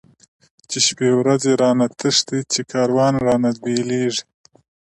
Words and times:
چی 0.69 0.79
شپی 0.85 1.09
ورځی 1.19 1.53
را 1.61 1.69
نه 1.79 1.87
تښتی، 1.99 2.39
چی 2.51 2.61
کاروان 2.71 3.13
را 3.25 3.35
نه 3.43 3.51
بیلیږی 3.63 4.23